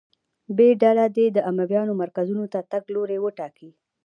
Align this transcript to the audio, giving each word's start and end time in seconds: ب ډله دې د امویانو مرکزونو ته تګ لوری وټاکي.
ب 0.55 0.57
ډله 0.81 1.05
دې 1.15 1.25
د 1.31 1.37
امویانو 1.49 1.93
مرکزونو 2.01 2.45
ته 2.53 2.59
تګ 2.71 2.83
لوری 2.93 3.17
وټاکي. 3.21 3.69